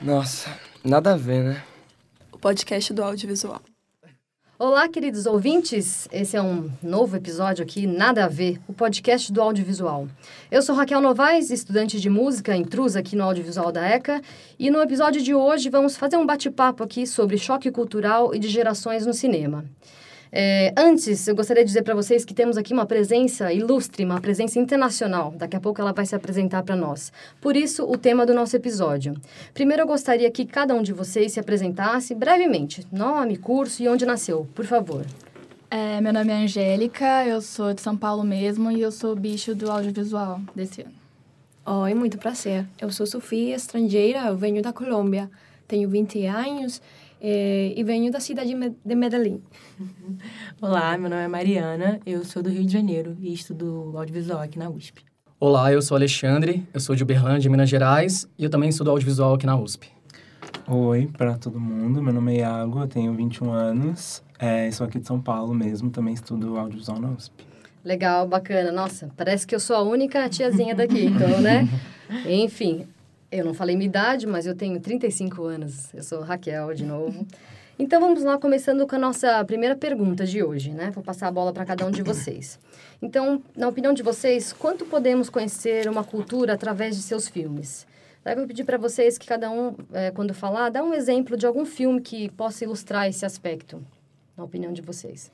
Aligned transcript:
Nossa, 0.00 0.58
nada 0.84 1.12
a 1.12 1.16
ver, 1.16 1.44
né? 1.44 1.64
O 2.32 2.38
podcast 2.38 2.92
do 2.92 3.04
audiovisual. 3.04 3.62
Olá, 4.64 4.86
queridos 4.86 5.26
ouvintes. 5.26 6.06
Esse 6.12 6.36
é 6.36 6.40
um 6.40 6.70
novo 6.80 7.16
episódio 7.16 7.64
aqui, 7.64 7.84
Nada 7.84 8.26
a 8.26 8.28
Ver, 8.28 8.60
o 8.68 8.72
podcast 8.72 9.32
do 9.32 9.42
audiovisual. 9.42 10.06
Eu 10.52 10.62
sou 10.62 10.76
Raquel 10.76 11.00
Novaes, 11.00 11.50
estudante 11.50 12.00
de 12.00 12.08
música 12.08 12.54
intrusa 12.54 13.00
aqui 13.00 13.16
no 13.16 13.24
audiovisual 13.24 13.72
da 13.72 13.84
ECA, 13.84 14.22
e 14.56 14.70
no 14.70 14.80
episódio 14.80 15.20
de 15.20 15.34
hoje 15.34 15.68
vamos 15.68 15.96
fazer 15.96 16.16
um 16.16 16.24
bate-papo 16.24 16.84
aqui 16.84 17.08
sobre 17.08 17.38
choque 17.38 17.72
cultural 17.72 18.32
e 18.32 18.38
de 18.38 18.48
gerações 18.48 19.04
no 19.04 19.12
cinema. 19.12 19.64
É, 20.34 20.72
antes, 20.78 21.28
eu 21.28 21.36
gostaria 21.36 21.62
de 21.62 21.68
dizer 21.68 21.82
para 21.82 21.94
vocês 21.94 22.24
que 22.24 22.32
temos 22.32 22.56
aqui 22.56 22.72
uma 22.72 22.86
presença 22.86 23.52
ilustre, 23.52 24.02
uma 24.02 24.18
presença 24.18 24.58
internacional. 24.58 25.34
Daqui 25.36 25.56
a 25.56 25.60
pouco 25.60 25.78
ela 25.78 25.92
vai 25.92 26.06
se 26.06 26.14
apresentar 26.14 26.62
para 26.62 26.74
nós. 26.74 27.12
Por 27.38 27.54
isso, 27.54 27.84
o 27.84 27.98
tema 27.98 28.24
do 28.24 28.32
nosso 28.32 28.56
episódio. 28.56 29.14
Primeiro, 29.52 29.82
eu 29.82 29.86
gostaria 29.86 30.30
que 30.30 30.46
cada 30.46 30.74
um 30.74 30.82
de 30.82 30.94
vocês 30.94 31.32
se 31.32 31.40
apresentasse 31.40 32.14
brevemente. 32.14 32.86
Nome, 32.90 33.36
curso 33.36 33.82
e 33.82 33.88
onde 33.88 34.06
nasceu, 34.06 34.48
por 34.54 34.64
favor. 34.64 35.04
É, 35.70 36.00
meu 36.00 36.14
nome 36.14 36.30
é 36.32 36.36
Angélica, 36.36 37.26
eu 37.26 37.42
sou 37.42 37.74
de 37.74 37.82
São 37.82 37.96
Paulo 37.96 38.24
mesmo 38.24 38.70
e 38.70 38.80
eu 38.80 38.90
sou 38.90 39.14
bicho 39.14 39.54
do 39.54 39.70
audiovisual 39.70 40.40
desse 40.54 40.82
ano. 40.82 40.92
Oi, 41.64 41.94
muito 41.94 42.18
prazer. 42.18 42.66
Eu 42.80 42.90
sou 42.90 43.06
Sofia, 43.06 43.54
estrangeira, 43.54 44.26
eu 44.28 44.36
venho 44.36 44.62
da 44.62 44.72
Colômbia. 44.72 45.30
Tenho 45.72 45.88
20 45.88 46.26
anos 46.26 46.82
é, 47.18 47.72
e 47.74 47.82
venho 47.82 48.12
da 48.12 48.20
cidade 48.20 48.54
de 48.84 48.94
Medellín. 48.94 49.40
Olá, 50.60 50.98
meu 50.98 51.08
nome 51.08 51.22
é 51.22 51.28
Mariana, 51.28 51.98
eu 52.04 52.22
sou 52.26 52.42
do 52.42 52.50
Rio 52.50 52.62
de 52.66 52.70
Janeiro 52.70 53.16
e 53.18 53.32
estudo 53.32 53.94
audiovisual 53.96 54.42
aqui 54.42 54.58
na 54.58 54.68
USP. 54.68 55.02
Olá, 55.40 55.72
eu 55.72 55.80
sou 55.80 55.96
Alexandre, 55.96 56.68
eu 56.74 56.78
sou 56.78 56.94
de 56.94 57.02
Uberlândia, 57.02 57.50
Minas 57.50 57.70
Gerais, 57.70 58.28
e 58.38 58.44
eu 58.44 58.50
também 58.50 58.68
estudo 58.68 58.90
audiovisual 58.90 59.32
aqui 59.32 59.46
na 59.46 59.56
USP. 59.56 59.88
Oi 60.68 61.08
para 61.16 61.38
todo 61.38 61.58
mundo, 61.58 62.02
meu 62.02 62.12
nome 62.12 62.34
é 62.34 62.40
Iago, 62.40 62.80
eu 62.80 62.86
tenho 62.86 63.14
21 63.14 63.50
anos, 63.50 64.22
é, 64.38 64.70
sou 64.70 64.86
aqui 64.86 64.98
de 64.98 65.06
São 65.06 65.18
Paulo 65.18 65.54
mesmo, 65.54 65.88
também 65.88 66.12
estudo 66.12 66.58
audiovisual 66.58 67.00
na 67.00 67.12
USP. 67.12 67.46
Legal, 67.82 68.28
bacana. 68.28 68.70
Nossa, 68.70 69.10
parece 69.16 69.46
que 69.46 69.54
eu 69.54 69.60
sou 69.60 69.74
a 69.74 69.80
única 69.80 70.28
tiazinha 70.28 70.74
daqui, 70.74 71.06
então, 71.06 71.40
né? 71.40 71.66
Enfim, 72.28 72.86
eu 73.32 73.44
não 73.44 73.54
falei 73.54 73.74
minha 73.74 73.88
idade, 73.88 74.26
mas 74.26 74.46
eu 74.46 74.54
tenho 74.54 74.78
35 74.78 75.42
anos. 75.42 75.92
Eu 75.94 76.02
sou 76.02 76.20
Raquel, 76.20 76.74
de 76.74 76.84
novo. 76.84 77.26
Então 77.78 78.00
vamos 78.00 78.22
lá, 78.22 78.38
começando 78.38 78.86
com 78.86 78.94
a 78.94 78.98
nossa 78.98 79.42
primeira 79.44 79.74
pergunta 79.74 80.26
de 80.26 80.42
hoje, 80.42 80.70
né? 80.70 80.90
Vou 80.90 81.02
passar 81.02 81.28
a 81.28 81.32
bola 81.32 81.52
para 81.52 81.64
cada 81.64 81.86
um 81.86 81.90
de 81.90 82.02
vocês. 82.02 82.60
Então, 83.00 83.42
na 83.56 83.66
opinião 83.66 83.94
de 83.94 84.02
vocês, 84.02 84.52
quanto 84.52 84.84
podemos 84.84 85.30
conhecer 85.30 85.88
uma 85.88 86.04
cultura 86.04 86.52
através 86.52 86.94
de 86.94 87.02
seus 87.02 87.26
filmes? 87.26 87.86
Daí 88.22 88.34
eu 88.34 88.38
vou 88.38 88.46
pedir 88.46 88.64
para 88.64 88.76
vocês 88.76 89.18
que 89.18 89.26
cada 89.26 89.50
um, 89.50 89.74
é, 89.92 90.10
quando 90.10 90.34
falar, 90.34 90.68
dá 90.68 90.84
um 90.84 90.94
exemplo 90.94 91.36
de 91.36 91.46
algum 91.46 91.64
filme 91.64 92.00
que 92.00 92.30
possa 92.30 92.62
ilustrar 92.62 93.08
esse 93.08 93.24
aspecto, 93.24 93.82
na 94.36 94.44
opinião 94.44 94.72
de 94.72 94.82
vocês. 94.82 95.32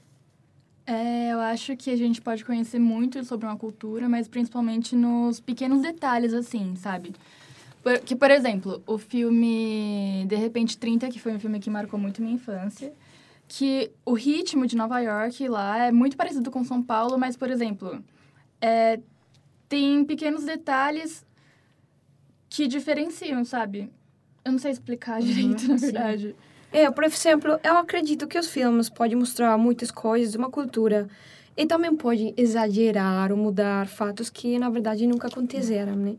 É, 0.86 1.32
eu 1.32 1.40
acho 1.40 1.76
que 1.76 1.90
a 1.90 1.96
gente 1.96 2.22
pode 2.22 2.46
conhecer 2.46 2.78
muito 2.78 3.22
sobre 3.24 3.46
uma 3.46 3.58
cultura, 3.58 4.08
mas 4.08 4.26
principalmente 4.26 4.96
nos 4.96 5.38
pequenos 5.38 5.82
detalhes, 5.82 6.32
assim, 6.32 6.74
sabe? 6.76 7.12
Por, 7.82 7.98
que, 8.00 8.16
por 8.16 8.30
exemplo, 8.30 8.82
o 8.86 8.98
filme 8.98 10.24
De 10.26 10.36
Repente 10.36 10.76
30, 10.76 11.08
que 11.08 11.18
foi 11.18 11.32
um 11.32 11.40
filme 11.40 11.60
que 11.60 11.70
marcou 11.70 11.98
muito 11.98 12.20
minha 12.20 12.34
infância, 12.34 12.92
que 13.46 13.90
o 14.04 14.12
ritmo 14.12 14.66
de 14.66 14.76
Nova 14.76 15.00
York 15.00 15.48
lá 15.48 15.86
é 15.86 15.92
muito 15.92 16.16
parecido 16.16 16.50
com 16.50 16.64
São 16.64 16.82
Paulo, 16.82 17.18
mas, 17.18 17.36
por 17.36 17.50
exemplo, 17.50 18.02
é, 18.60 19.00
tem 19.68 20.04
pequenos 20.04 20.44
detalhes 20.44 21.24
que 22.48 22.66
diferenciam, 22.66 23.44
sabe? 23.44 23.90
Eu 24.44 24.52
não 24.52 24.58
sei 24.58 24.72
explicar 24.72 25.20
direito, 25.20 25.62
uhum, 25.62 25.68
na 25.68 25.76
verdade. 25.76 26.34
É, 26.72 26.90
por 26.90 27.04
exemplo, 27.04 27.58
eu 27.62 27.76
acredito 27.76 28.26
que 28.26 28.38
os 28.38 28.48
filmes 28.48 28.90
podem 28.90 29.16
mostrar 29.16 29.56
muitas 29.56 29.90
coisas 29.90 30.32
de 30.32 30.38
uma 30.38 30.50
cultura 30.50 31.08
e 31.56 31.66
também 31.66 31.94
podem 31.96 32.34
exagerar 32.36 33.32
ou 33.32 33.38
mudar 33.38 33.86
fatos 33.86 34.28
que, 34.30 34.58
na 34.58 34.68
verdade, 34.68 35.06
nunca 35.06 35.28
aconteceram, 35.28 35.96
né? 35.96 36.16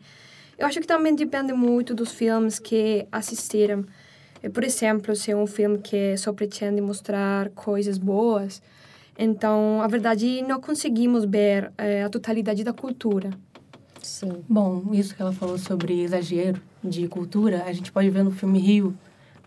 Eu 0.60 0.68
acho 0.68 0.82
que 0.82 0.86
também 0.86 1.16
depende 1.16 1.54
muito 1.54 1.96
dos 1.96 2.12
filmes 2.12 2.60
que 2.60 3.08
assistiram. 3.12 3.86
Por 4.54 4.64
exemplo, 4.64 5.16
se 5.16 5.32
é 5.32 5.36
um 5.36 5.48
filme 5.48 5.78
que 5.80 6.16
só 6.18 6.34
pretende 6.34 6.82
mostrar 6.82 7.50
coisas 7.52 7.98
boas, 7.98 8.62
então, 9.18 9.82
a 9.82 9.88
verdade, 9.88 10.42
não 10.44 10.62
conseguimos 10.62 11.26
ver 11.26 11.72
é, 11.78 12.04
a 12.04 12.10
totalidade 12.10 12.64
da 12.64 12.72
cultura. 12.72 13.32
Sim. 14.02 14.44
Bom, 14.48 14.92
isso 14.94 15.14
que 15.14 15.22
ela 15.22 15.34
falou 15.34 15.58
sobre 15.58 16.02
exagero 16.02 16.62
de 16.82 17.06
cultura, 17.08 17.64
a 17.66 17.74
gente 17.74 17.92
pode 17.92 18.10
ver 18.10 18.24
no 18.24 18.32
filme 18.32 18.60
Rio, 18.60 18.98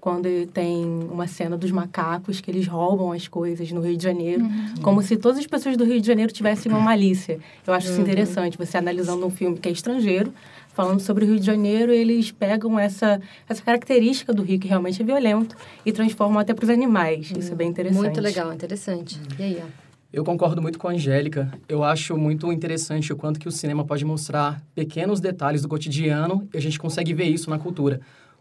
quando 0.03 0.29
tem 0.49 0.85
uma 0.85 1.29
cena 1.29 1.57
dos 1.57 1.71
macacos 1.71 2.41
que 2.41 2.51
eles 2.51 2.67
roubam 2.67 3.13
as 3.13 3.29
coisas 3.29 3.71
no 3.71 3.81
Rio 3.81 3.97
de 3.97 4.03
Janeiro, 4.03 4.43
uhum. 4.43 4.75
como 4.83 5.01
se 5.01 5.17
todas 5.17 5.39
as 5.39 5.47
pessoas 5.47 5.77
do 5.77 5.85
Rio 5.85 6.01
de 6.01 6.07
Janeiro 6.07 6.33
tivessem 6.33 6.71
uma 6.71 6.81
malícia. 6.81 7.39
Eu 7.65 7.73
acho 7.73 7.87
uhum. 7.87 7.93
isso 7.93 8.03
interessante, 8.03 8.59
você 8.59 8.77
analisando 8.77 9.25
um 9.25 9.31
filme 9.31 9.57
que 9.57 9.69
é 9.69 9.73
estrangeiro, 9.73 10.35
falando 10.73 11.01
sobre 11.01 11.25
o 11.25 11.29
Rio 11.29 11.39
de 11.39 11.47
Janeiro, 11.47 11.93
eles 11.93 12.31
pegam 12.31 12.79
essa, 12.79 13.21
essa 13.49 13.63
característica 13.63 14.33
do 14.33 14.43
Rio, 14.43 14.59
que 14.59 14.69
realmente 14.69 15.01
é 15.03 15.05
violento, 15.05 15.57
e 15.85 15.93
transformam 15.93 16.39
até 16.39 16.55
para 16.55 16.65
os 16.65 16.71
animais. 16.71 17.31
Hum, 17.31 17.39
Isso 17.39 17.53
é 17.53 17.55
bem 17.55 17.69
interessante. 17.69 18.03
Muito 18.03 18.21
legal, 18.21 18.53
interessante. 18.53 19.21
E 19.39 19.43
aí, 19.43 19.63
ó? 19.63 19.83
Eu 20.13 20.25
concordo 20.25 20.61
muito 20.61 20.79
com 20.79 20.89
a 20.89 20.93
Angélica. 20.93 21.51
Eu 21.67 21.83
acho 21.83 22.19
muito 22.19 22.53
interessante 22.53 23.11
o 23.13 23.17
quanto 23.17 23.41
que 23.41 23.49
o 23.49 23.53
cinema 23.53 23.83
pode 23.83 24.05
mostrar 24.05 24.63
pequenos 24.75 25.21
detalhes 25.21 25.63
do 25.63 25.69
cotidiano 25.69 26.47
e 26.53 26.59
a 26.59 26.61
gente 26.61 26.79
consegue 26.79 27.15
ver 27.15 27.25
isso 27.25 27.49
na 27.49 27.59
cultura. 27.59 27.99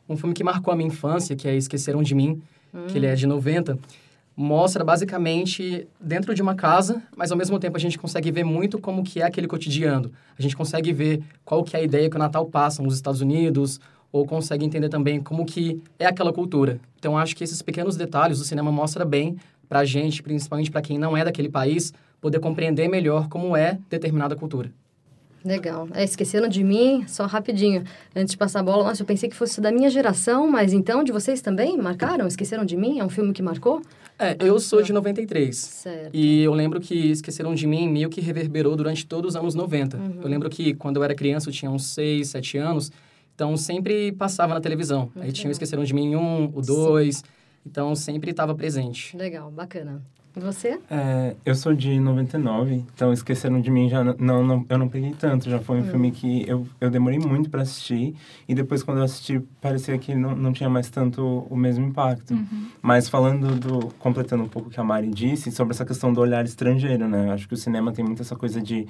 Um 0.09 0.17
filme 0.17 0.33
que 0.33 0.43
marcou 0.43 0.73
a 0.73 0.75
minha 0.75 0.87
infância, 0.87 1.33
que 1.33 1.47
é 1.47 1.55
Esqueceram 1.55 2.03
de 2.03 2.13
Mim, 2.13 2.41
hum. 2.73 2.87
que 2.87 2.97
ele 2.97 3.05
é 3.05 3.15
de 3.15 3.25
90, 3.25 3.79
mostra 4.35 4.83
basicamente 4.83 5.87
dentro 5.99 6.33
de 6.33 6.41
uma 6.41 6.55
casa, 6.55 7.01
mas 7.15 7.31
ao 7.31 7.37
mesmo 7.37 7.59
tempo 7.59 7.77
a 7.77 7.79
gente 7.79 7.97
consegue 7.97 8.31
ver 8.31 8.43
muito 8.43 8.79
como 8.79 9.03
que 9.03 9.21
é 9.21 9.25
aquele 9.25 9.47
cotidiano. 9.47 10.11
A 10.37 10.41
gente 10.41 10.55
consegue 10.55 10.93
ver 10.93 11.21
qual 11.43 11.63
que 11.63 11.75
é 11.75 11.79
a 11.79 11.83
ideia 11.83 12.09
que 12.09 12.15
o 12.15 12.19
Natal 12.19 12.45
passa 12.45 12.81
nos 12.81 12.95
Estados 12.95 13.21
Unidos, 13.21 13.79
ou 14.11 14.25
consegue 14.25 14.65
entender 14.65 14.89
também 14.89 15.21
como 15.21 15.45
que 15.45 15.81
é 15.97 16.05
aquela 16.05 16.33
cultura. 16.33 16.79
Então 16.97 17.17
acho 17.17 17.35
que 17.35 17.43
esses 17.43 17.61
pequenos 17.61 17.95
detalhes 17.95 18.39
o 18.39 18.43
cinema 18.43 18.71
mostra 18.71 19.05
bem 19.05 19.37
para 19.69 19.79
a 19.79 19.85
gente, 19.85 20.21
principalmente 20.21 20.69
para 20.69 20.81
quem 20.81 20.97
não 20.97 21.15
é 21.15 21.23
daquele 21.23 21.49
país, 21.49 21.93
poder 22.19 22.39
compreender 22.39 22.89
melhor 22.89 23.29
como 23.29 23.55
é 23.55 23.79
determinada 23.89 24.35
cultura. 24.35 24.71
Legal. 25.43 25.87
É, 25.93 26.03
esqueceram 26.03 26.47
de 26.47 26.63
mim, 26.63 27.03
só 27.07 27.25
rapidinho, 27.25 27.83
antes 28.15 28.31
de 28.31 28.37
passar 28.37 28.59
a 28.59 28.63
bola. 28.63 28.83
Nossa, 28.83 29.01
eu 29.01 29.05
pensei 29.05 29.29
que 29.29 29.35
fosse 29.35 29.59
da 29.59 29.71
minha 29.71 29.89
geração, 29.89 30.47
mas 30.47 30.73
então 30.73 31.03
de 31.03 31.11
vocês 31.11 31.41
também 31.41 31.77
marcaram? 31.77 32.27
Esqueceram 32.27 32.63
de 32.63 32.77
mim? 32.77 32.99
É 32.99 33.03
um 33.03 33.09
filme 33.09 33.33
que 33.33 33.41
marcou? 33.41 33.81
É, 34.19 34.37
eu 34.39 34.59
sou 34.59 34.83
de 34.83 34.93
93. 34.93 35.57
Certo. 35.57 36.11
E 36.13 36.43
eu 36.43 36.53
lembro 36.53 36.79
que 36.79 36.93
Esqueceram 37.09 37.55
de 37.55 37.65
Mim 37.65 37.89
meio 37.89 38.07
que 38.07 38.21
reverberou 38.21 38.75
durante 38.75 39.03
todos 39.03 39.29
os 39.29 39.35
anos 39.35 39.55
90. 39.55 39.97
Uhum. 39.97 40.19
Eu 40.21 40.29
lembro 40.29 40.47
que 40.47 40.75
quando 40.75 40.97
eu 40.97 41.03
era 41.03 41.15
criança, 41.15 41.49
eu 41.49 41.53
tinha 41.53 41.71
uns 41.71 41.87
6, 41.87 42.29
7 42.29 42.57
anos, 42.59 42.91
então 43.33 43.57
sempre 43.57 44.11
passava 44.11 44.53
na 44.53 44.61
televisão. 44.61 45.11
Muito 45.15 45.21
Aí 45.21 45.31
tinha 45.31 45.49
Esqueceram 45.49 45.83
de 45.83 45.91
Mim 45.95 46.15
1, 46.15 46.51
o 46.53 46.61
2, 46.61 47.23
então 47.65 47.95
sempre 47.95 48.29
estava 48.29 48.53
presente. 48.53 49.17
Legal, 49.17 49.49
bacana. 49.49 50.03
E 50.33 50.39
você? 50.39 50.79
É, 50.89 51.35
eu 51.45 51.53
sou 51.53 51.73
de 51.73 51.99
99, 51.99 52.85
então 52.95 53.11
Esqueceram 53.11 53.59
de 53.59 53.69
Mim 53.69 53.89
já 53.89 54.01
não, 54.01 54.41
não 54.43 54.65
eu 54.69 54.77
não 54.77 54.87
peguei 54.87 55.11
tanto. 55.11 55.49
Já 55.49 55.59
foi 55.59 55.77
um 55.77 55.81
hum. 55.81 55.87
filme 55.87 56.11
que 56.11 56.47
eu, 56.47 56.65
eu 56.79 56.89
demorei 56.89 57.19
muito 57.19 57.49
para 57.49 57.63
assistir. 57.63 58.15
E 58.47 58.55
depois, 58.55 58.81
quando 58.81 58.99
eu 58.99 59.03
assisti, 59.03 59.41
parecia 59.59 59.97
que 59.97 60.15
não, 60.15 60.33
não 60.33 60.53
tinha 60.53 60.69
mais 60.69 60.89
tanto 60.89 61.45
o 61.49 61.55
mesmo 61.55 61.85
impacto. 61.85 62.33
Uhum. 62.33 62.67
Mas 62.81 63.09
falando 63.09 63.59
do... 63.59 63.87
Completando 63.99 64.43
um 64.43 64.47
pouco 64.47 64.69
o 64.69 64.71
que 64.71 64.79
a 64.79 64.83
Mari 64.83 65.09
disse, 65.09 65.51
sobre 65.51 65.73
essa 65.73 65.85
questão 65.85 66.13
do 66.13 66.21
olhar 66.21 66.45
estrangeiro, 66.45 67.09
né? 67.09 67.31
Acho 67.33 67.47
que 67.47 67.53
o 67.53 67.57
cinema 67.57 67.91
tem 67.91 68.05
muito 68.05 68.21
essa 68.21 68.35
coisa 68.35 68.61
de, 68.61 68.87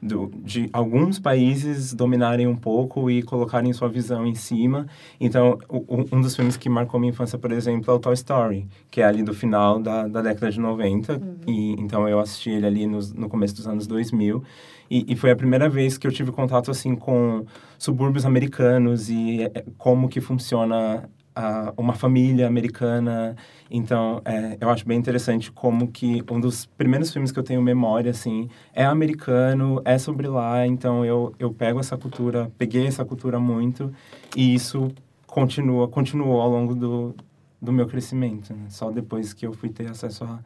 do, 0.00 0.30
de 0.42 0.70
alguns 0.72 1.18
países 1.18 1.92
dominarem 1.92 2.46
um 2.46 2.56
pouco 2.56 3.10
e 3.10 3.22
colocarem 3.22 3.72
sua 3.74 3.88
visão 3.88 4.26
em 4.26 4.34
cima. 4.34 4.86
Então, 5.20 5.58
o, 5.68 6.06
um 6.10 6.20
dos 6.20 6.34
filmes 6.34 6.56
que 6.56 6.68
marcou 6.68 6.98
minha 6.98 7.10
infância, 7.10 7.38
por 7.38 7.52
exemplo, 7.52 7.92
é 7.92 7.94
o 7.94 7.98
Toy 7.98 8.14
Story, 8.14 8.66
que 8.90 9.02
é 9.02 9.04
ali 9.04 9.22
do 9.22 9.34
final 9.34 9.78
da, 9.78 10.08
da 10.08 10.22
década 10.22 10.50
de 10.50 10.58
90 10.58 10.77
90, 10.78 11.12
uhum. 11.12 11.36
e, 11.46 11.72
então 11.72 12.08
eu 12.08 12.18
assisti 12.20 12.50
ele 12.50 12.66
ali 12.66 12.86
no, 12.86 12.98
no 13.14 13.28
começo 13.28 13.54
dos 13.54 13.66
anos 13.66 13.86
2000. 13.86 14.42
E, 14.90 15.04
e, 15.12 15.16
foi 15.16 15.30
a 15.30 15.36
primeira 15.36 15.68
vez 15.68 15.98
que 15.98 16.06
eu 16.06 16.12
tive 16.12 16.32
contato, 16.32 16.70
assim, 16.70 16.96
com 16.96 17.44
subúrbios 17.78 18.24
americanos 18.24 19.10
e 19.10 19.42
é, 19.42 19.64
como 19.76 20.08
que 20.08 20.20
funciona 20.20 21.08
a 21.34 21.72
uma 21.76 21.92
família 21.92 22.46
americana. 22.46 23.36
Então, 23.70 24.22
é, 24.24 24.56
eu 24.60 24.70
acho 24.70 24.86
bem 24.86 24.98
interessante 24.98 25.52
como 25.52 25.88
que 25.88 26.24
um 26.30 26.40
dos 26.40 26.64
primeiros 26.64 27.12
filmes 27.12 27.30
que 27.30 27.38
eu 27.38 27.42
tenho 27.42 27.60
memória, 27.60 28.10
assim, 28.10 28.48
é 28.74 28.84
americano, 28.84 29.80
é 29.84 29.98
sobre 29.98 30.26
lá. 30.26 30.66
Então, 30.66 31.04
eu, 31.04 31.34
eu 31.38 31.52
pego 31.52 31.78
essa 31.80 31.96
cultura, 31.96 32.50
peguei 32.56 32.86
essa 32.86 33.04
cultura 33.04 33.38
muito 33.38 33.92
e 34.34 34.54
isso 34.54 34.90
continua, 35.26 35.86
continuou 35.86 36.40
ao 36.40 36.50
longo 36.50 36.74
do, 36.74 37.14
do 37.60 37.72
meu 37.72 37.86
crescimento. 37.86 38.52
Né? 38.54 38.66
Só 38.68 38.90
depois 38.90 39.32
que 39.32 39.46
eu 39.46 39.52
fui 39.52 39.68
ter 39.68 39.88
acesso 39.90 40.24
a 40.24 40.40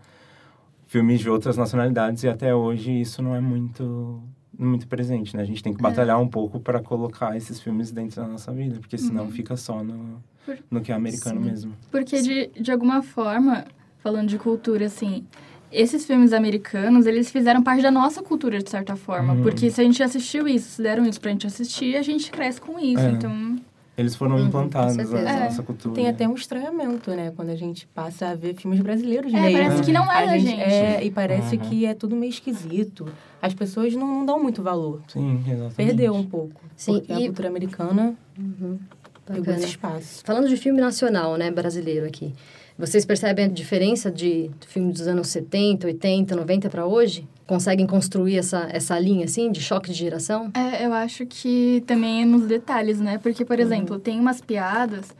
filmes 0.93 1.21
de 1.21 1.31
outras 1.31 1.57
nacionalidades 1.57 2.23
e 2.23 2.29
até 2.29 2.55
hoje 2.55 3.01
isso 3.01 3.23
não 3.23 3.35
é 3.35 3.41
muito 3.41 4.23
muito 4.57 4.87
presente, 4.87 5.35
né? 5.35 5.43
A 5.43 5.47
gente 5.47 5.63
tem 5.63 5.73
que 5.73 5.83
batalhar 5.83 6.19
é. 6.19 6.21
um 6.21 6.29
pouco 6.29 6.61
para 6.61 6.81
colocar 6.81 7.35
esses 7.35 7.59
filmes 7.59 7.91
dentro 7.91 8.21
da 8.21 8.29
nossa 8.29 8.53
vida, 8.53 8.79
porque 8.79 8.99
senão 8.99 9.25
uhum. 9.25 9.31
fica 9.31 9.57
só 9.57 9.83
no, 9.83 10.23
no 10.71 10.83
que 10.83 10.93
é 10.93 10.95
americano 10.95 11.43
Sim. 11.43 11.51
mesmo. 11.51 11.73
Porque, 11.91 12.21
de, 12.21 12.51
de 12.61 12.71
alguma 12.71 13.03
forma, 13.03 13.65
falando 14.01 14.29
de 14.29 14.39
cultura, 14.39 14.85
assim, 14.85 15.25
esses 15.73 16.05
filmes 16.05 16.35
americanos, 16.35 17.07
eles 17.07 17.33
fizeram 17.33 17.63
parte 17.63 17.83
da 17.83 17.91
nossa 17.91 18.23
cultura, 18.23 18.63
de 18.63 18.69
certa 18.69 18.95
forma. 18.95 19.33
Uhum. 19.33 19.43
Porque 19.43 19.71
se 19.71 19.81
a 19.81 19.85
gente 19.85 20.03
assistiu 20.03 20.47
isso, 20.47 20.69
se 20.73 20.83
deram 20.83 21.07
isso 21.07 21.21
pra 21.21 21.31
gente 21.31 21.47
assistir, 21.47 21.97
a 21.97 22.03
gente 22.03 22.31
cresce 22.31 22.61
com 22.61 22.79
isso, 22.79 23.03
é. 23.03 23.11
então... 23.11 23.52
Eles 23.97 24.15
foram 24.15 24.37
uhum, 24.37 24.47
implantados 24.47 24.97
na 24.97 25.21
é. 25.21 25.45
nossa 25.45 25.63
cultura. 25.63 25.95
Tem 25.95 26.09
até 26.09 26.27
um 26.27 26.35
estranhamento, 26.35 27.11
né? 27.11 27.31
Quando 27.37 27.51
a 27.51 27.55
gente 27.55 27.87
passa 27.89 28.29
a 28.29 28.35
ver 28.35 28.55
filmes 28.55 28.81
brasileiros 28.81 29.33
é, 29.35 29.41
mesmo. 29.41 29.59
parece 29.59 29.83
que 29.83 29.93
não 29.93 30.11
é 30.11 30.25
a 30.25 30.39
gente. 30.39 30.61
É, 30.61 31.05
e 31.05 31.11
parece 31.11 31.57
uhum. 31.57 31.63
que 31.63 31.85
é 31.85 31.93
tudo 31.93 32.17
meio 32.17 32.31
esquisito. 32.31 33.07
As 33.41 33.53
pessoas 33.53 33.95
não, 33.95 34.07
não 34.07 34.25
dão 34.25 34.43
muito 34.43 34.63
valor. 34.63 35.03
Sim, 35.09 35.43
exatamente. 35.47 35.75
Perdeu 35.75 36.15
um 36.15 36.25
pouco. 36.25 36.63
Sim, 36.75 36.95
porque 36.95 37.13
e... 37.13 37.17
a 37.17 37.27
cultura 37.27 37.49
americana 37.49 38.15
uhum. 38.39 38.79
Pegou 39.27 39.55
esse 39.55 39.67
espaço. 39.67 40.23
Falando 40.25 40.49
de 40.49 40.57
filme 40.57 40.81
nacional, 40.81 41.37
né? 41.37 41.51
Brasileiro 41.51 42.07
aqui. 42.07 42.35
Vocês 42.79 43.05
percebem 43.05 43.45
a 43.45 43.49
diferença 43.49 44.11
de 44.11 44.51
filme 44.67 44.93
dos 44.93 45.07
anos 45.07 45.29
70, 45.29 45.87
80, 45.87 46.35
90 46.35 46.71
para 46.71 46.87
hoje? 46.87 47.29
Conseguem 47.47 47.87
construir 47.87 48.39
essa, 48.39 48.69
essa 48.73 48.99
linha, 48.99 49.27
assim, 49.27 49.53
de 49.53 49.61
choque 49.61 49.93
de 49.93 49.99
geração? 49.99 50.51
É, 50.55 50.87
eu 50.87 50.93
acho 50.93 51.27
que 51.27 51.85
também 51.87 52.23
é 52.23 52.25
nos 52.25 52.47
detalhes, 52.47 52.99
né? 52.99 53.19
Porque, 53.19 53.45
por 53.45 53.59
uhum. 53.59 53.65
exemplo, 53.65 53.99
tem 53.99 54.19
umas 54.19 54.41
piadas... 54.41 55.15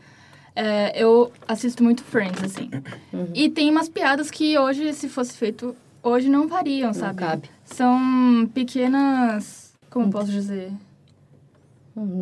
É, 0.55 1.01
eu 1.01 1.31
assisto 1.47 1.83
muito 1.83 2.03
Friends, 2.03 2.43
assim. 2.43 2.69
Uhum. 3.11 3.27
E 3.33 3.49
tem 3.49 3.71
umas 3.71 3.89
piadas 3.89 4.29
que 4.29 4.57
hoje, 4.57 4.93
se 4.93 5.09
fosse 5.09 5.35
feito 5.35 5.75
hoje, 6.01 6.29
não 6.29 6.47
variam, 6.47 6.87
não 6.87 6.93
sabe? 6.93 7.19
Cabe. 7.19 7.49
São 7.65 8.47
pequenas... 8.53 9.73
Como 9.89 10.11
posso 10.11 10.31
dizer? 10.31 10.71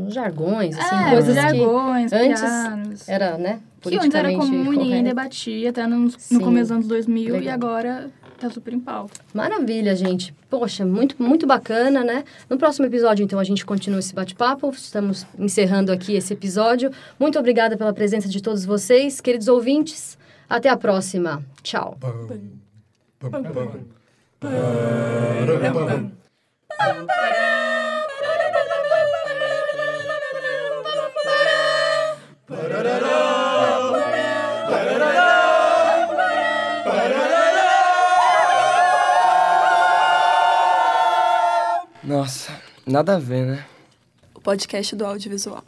Jargões, 0.10 0.78
assim, 0.78 0.96
é, 0.96 1.12
coisas 1.12 1.36
jargões, 1.36 2.12
que 2.12 2.18
antes 2.18 2.42
piadas. 2.42 3.10
era, 3.10 3.38
né, 3.38 3.60
que 3.82 3.98
antes 3.98 4.14
era 4.14 4.32
comum, 4.32 4.66
correto. 4.66 4.84
ninguém 4.84 5.04
debatia, 5.04 5.70
até 5.70 5.88
no, 5.88 6.10
no 6.32 6.40
começo 6.42 6.64
dos 6.64 6.72
anos 6.72 6.88
2000 6.88 7.34
Legal. 7.34 7.42
e 7.42 7.50
agora 7.50 8.12
tá 8.42 8.50
super 8.50 8.74
em 8.74 8.80
pauta. 8.80 9.22
Maravilha, 9.34 9.96
gente. 9.96 10.34
Poxa, 10.50 10.84
muito, 10.86 11.16
muito 11.22 11.46
bacana, 11.46 12.04
né? 12.04 12.24
No 12.50 12.58
próximo 12.58 12.86
episódio, 12.88 13.24
então, 13.24 13.40
a 13.40 13.44
gente 13.44 13.66
continua 13.66 14.00
esse 14.00 14.14
bate-papo. 14.14 14.72
Estamos 14.72 15.26
encerrando 15.38 15.92
aqui 15.92 16.16
esse 16.16 16.34
episódio. 16.34 16.92
Muito 17.20 17.38
obrigada 17.38 17.78
pela 17.78 17.94
presença 17.94 18.28
de 18.28 18.42
todos 18.42 18.66
vocês, 18.66 19.22
queridos 19.22 19.48
ouvintes. 19.48 20.18
Até 20.50 20.70
a 20.70 20.76
próxima. 20.76 21.44
Tchau. 21.62 21.98
Nossa, 42.04 42.62
nada 42.86 43.16
a 43.16 43.20
ver, 43.20 43.46
né? 43.46 43.66
O 44.34 44.42
podcast 44.42 44.96
do 44.96 45.06
audiovisual. 45.06 45.64